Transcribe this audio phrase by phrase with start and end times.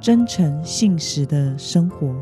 [0.00, 2.14] 真诚信实的生活。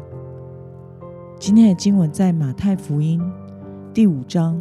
[1.39, 3.21] 今天的经文在马太福音
[3.93, 4.59] 第五章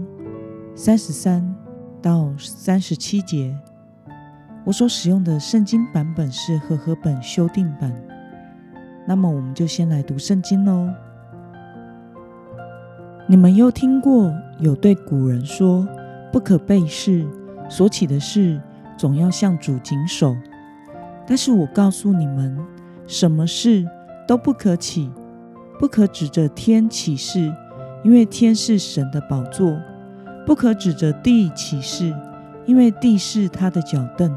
[0.76, 1.56] 三十三
[2.02, 3.58] 到三十七节。
[4.66, 7.94] 我所使用的圣经版本是和合本修订版。
[9.08, 10.90] 那么，我们就先来读圣经喽。
[13.30, 15.88] 你们又听过有对古人说
[16.34, 17.26] ：“不可背誓，
[17.70, 18.62] 所起的事
[18.98, 20.36] 总要向主谨守。”
[21.26, 22.60] 但是我告诉你们。
[23.08, 23.86] 什么事
[24.28, 25.12] 都不可起，
[25.80, 27.54] 不可指着天起誓，
[28.04, 29.76] 因为天是神的宝座；
[30.46, 32.14] 不可指着地起誓，
[32.66, 34.32] 因为地是他的脚凳；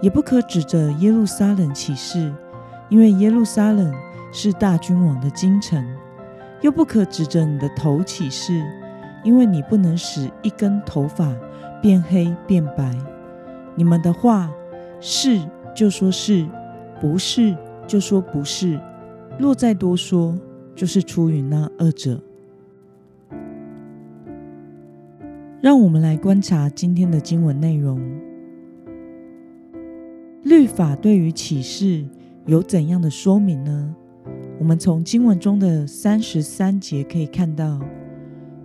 [0.00, 2.32] 也不可指着耶路撒冷起誓，
[2.88, 3.92] 因为耶路撒冷
[4.32, 5.82] 是大君王的京城；
[6.60, 8.62] 又不可指着你的头起誓，
[9.24, 11.34] 因为你不能使一根头发
[11.82, 12.96] 变黑变白。
[13.74, 14.48] 你们的话
[15.00, 15.40] 是
[15.74, 16.46] 就说是，
[17.00, 17.56] 不是。
[17.88, 18.78] 就说不是，
[19.38, 20.38] 若再多说，
[20.76, 22.20] 就是出于那二者。
[25.62, 27.98] 让我们来观察今天的经文内容。
[30.42, 32.04] 律法对于启示
[32.44, 33.96] 有怎样的说明呢？
[34.60, 37.80] 我们从经文中的三十三节可以看到，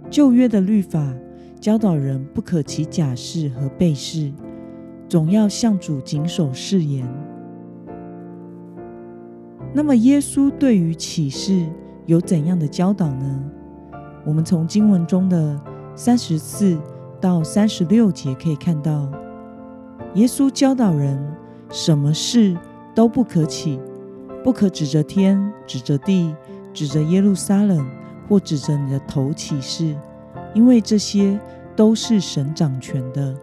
[0.10, 1.14] 旧约的律法
[1.62, 4.34] 教导人不可起假誓和背誓，
[5.08, 7.08] 总要向主谨守誓言。
[9.76, 11.68] 那么，耶稣对于启示
[12.06, 13.44] 有怎样的教导呢？
[14.24, 15.60] 我们从经文中的
[15.96, 16.78] 三十四
[17.20, 19.12] 到三十六节可以看到，
[20.14, 21.20] 耶稣教导人
[21.72, 22.56] 什么事
[22.94, 23.80] 都不可起，
[24.44, 26.36] 不可指着天、指着地、
[26.72, 27.84] 指着耶路撒冷
[28.30, 29.96] 或指着你的头起誓，
[30.54, 31.40] 因为这些
[31.76, 33.36] 都是神掌权的。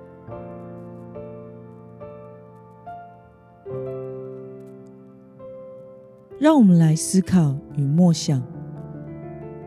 [6.41, 8.43] 让我们来思考与默想：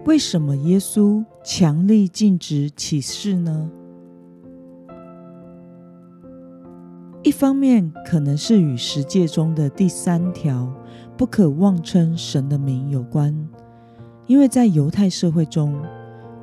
[0.08, 3.70] 为什么耶稣强力禁止启示呢？
[7.22, 10.68] 一方面可能是与十诫中的第三条
[11.16, 13.48] “不可妄称神的名”有关，
[14.26, 15.80] 因为在犹太社会中，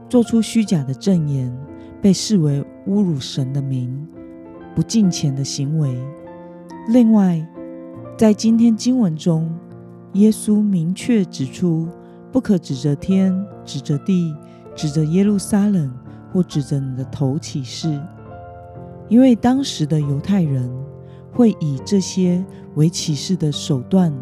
[0.09, 1.53] 做出虚假的证言
[2.01, 4.07] 被视为侮辱神的名、
[4.77, 5.93] 不敬虔的行为。
[6.87, 7.45] 另外，
[8.17, 9.53] 在今天经文中，
[10.15, 11.89] 耶稣明确指出，
[12.33, 13.33] 不可指着天、
[13.65, 14.35] 指着地、
[14.75, 15.89] 指着耶路撒冷
[16.33, 18.01] 或指着你的头起誓，
[19.09, 20.69] 因为当时的犹太人
[21.33, 22.45] 会以这些
[22.75, 24.13] 为起誓的手段，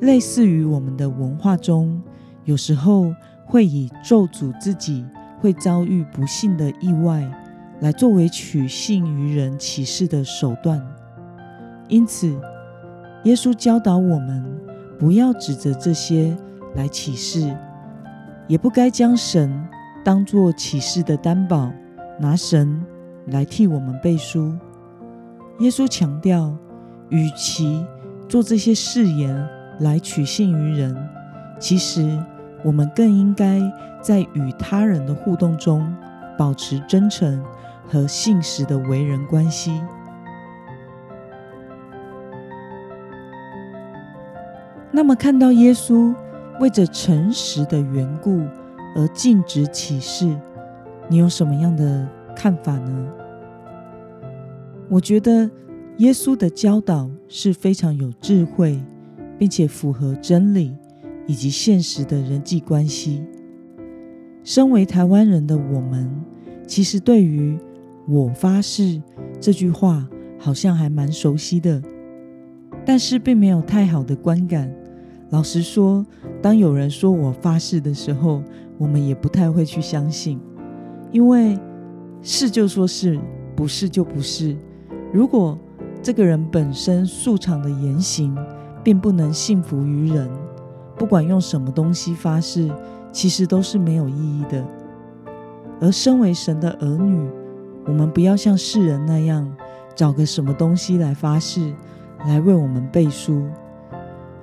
[0.00, 2.02] 类似于我们的文化中，
[2.44, 3.14] 有时候
[3.46, 5.02] 会以咒诅自己
[5.40, 7.26] 会遭遇不幸的意外，
[7.80, 10.86] 来作为取信于人起誓的手段。
[11.88, 12.38] 因此，
[13.24, 14.69] 耶稣教导我们。
[15.00, 16.36] 不要指着这些
[16.74, 17.56] 来起誓，
[18.46, 19.66] 也不该将神
[20.04, 21.72] 当作起誓的担保，
[22.18, 22.84] 拿神
[23.28, 24.54] 来替我们背书。
[25.60, 26.54] 耶稣强调，
[27.08, 27.82] 与其
[28.28, 30.94] 做这些誓言来取信于人，
[31.58, 32.22] 其实
[32.62, 33.58] 我们更应该
[34.02, 35.90] 在与他人的互动中
[36.36, 37.42] 保持真诚
[37.88, 39.72] 和信实的为人关系。
[44.92, 46.14] 那么，看到耶稣
[46.58, 48.40] 为着诚实的缘故
[48.96, 50.28] 而禁止启示，
[51.08, 53.08] 你有什么样的看法呢？
[54.88, 55.48] 我觉得
[55.98, 58.80] 耶稣的教导是非常有智慧，
[59.38, 60.74] 并且符合真理
[61.26, 63.22] 以及现实的人际关系。
[64.42, 66.10] 身为台湾人的我们，
[66.66, 67.56] 其实对于
[68.08, 69.00] “我发誓”
[69.40, 71.80] 这句话好像还蛮熟悉的，
[72.84, 74.74] 但是并没有太好的观感。
[75.30, 76.04] 老实说，
[76.42, 78.42] 当有人说我发誓的时候，
[78.76, 80.40] 我们也不太会去相信，
[81.12, 81.58] 因为
[82.20, 83.18] 是就说是
[83.54, 84.56] 不是就不是。
[85.12, 85.56] 如果
[86.02, 88.36] 这个人本身素常的言行
[88.82, 90.28] 并不能信服于人，
[90.96, 92.68] 不管用什么东西发誓，
[93.12, 94.64] 其实都是没有意义的。
[95.80, 97.28] 而身为神的儿女，
[97.86, 99.50] 我们不要像世人那样
[99.94, 101.72] 找个什么东西来发誓，
[102.26, 103.46] 来为我们背书。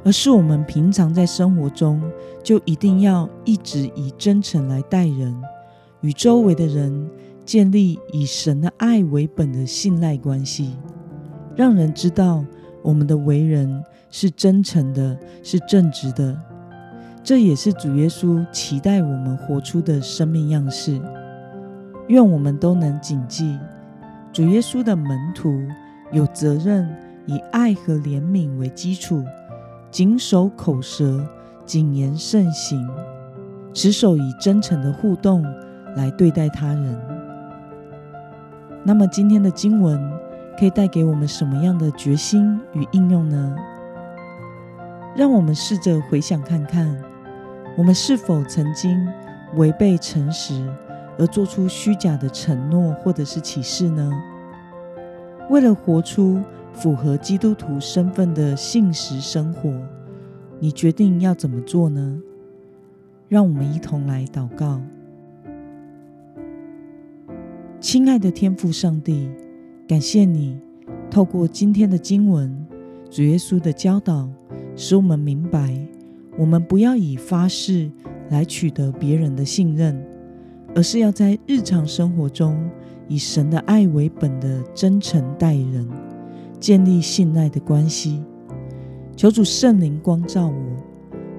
[0.03, 2.01] 而是我们平常在生活中
[2.41, 5.35] 就一定要一直以真诚来待人，
[6.01, 7.09] 与周围的人
[7.44, 10.77] 建立以神的爱为本的信赖关系，
[11.55, 12.45] 让人知道
[12.81, 16.38] 我们的为人是真诚的，是正直的。
[17.23, 21.01] 这也是主耶稣期待我们活出的生命样式。
[22.07, 23.59] 愿我们都能谨记，
[24.31, 25.53] 主耶稣的门徒
[26.13, 26.88] 有责任
[27.25, 29.21] 以爱和怜悯为基础。
[29.89, 31.25] 谨守口舌，
[31.66, 32.88] 谨言慎行，
[33.74, 35.42] 持守以真诚的互动
[35.95, 37.00] 来对待他人。
[38.84, 40.00] 那么，今天的经文
[40.60, 43.56] 可以带给我们什么样的决心与应用呢？
[45.16, 46.95] 让我们试着回想看看，
[47.78, 49.07] 我们是否曾经
[49.56, 50.68] 违背诚实
[51.18, 54.12] 而做出虚假的承诺或者是启示呢？
[55.50, 56.42] 为了活出。
[56.77, 59.74] 符合基督徒身份的信实生活，
[60.59, 62.21] 你决定要怎么做呢？
[63.27, 64.79] 让我们一同来祷告。
[67.79, 69.27] 亲爱的天父上帝，
[69.88, 70.56] 感谢你
[71.09, 72.56] 透过今天的经文，
[73.09, 74.30] 主耶稣的教导，
[74.75, 75.75] 使我们明白，
[76.38, 77.89] 我们不要以发誓
[78.30, 80.00] 来取得别人的信任，
[80.75, 82.69] 而是要在日常生活中
[83.07, 85.89] 以神的爱为本的真诚待人。
[86.59, 88.24] 建立信赖的关系，
[89.15, 90.54] 求主圣灵光照我。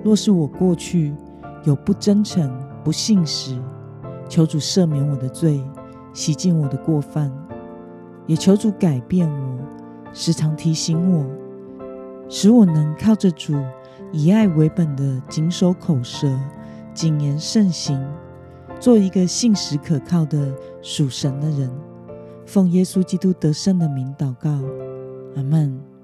[0.04, 1.12] 若是我过去
[1.64, 2.50] 有不真诚、
[2.84, 3.60] 不信实，
[4.28, 5.60] 求主赦免我的罪，
[6.12, 7.32] 洗净我的过犯。
[8.26, 9.58] 也求主改变我，
[10.12, 11.24] 时常提醒我，
[12.28, 13.54] 使我能靠着主
[14.12, 16.28] 以爱为本的谨守口舌、
[16.94, 18.00] 谨言慎行，
[18.78, 21.70] 做一个信实可靠的属神的人。
[22.46, 24.50] 奉耶稣基督得胜的名祷告。
[25.36, 25.97] 阿门。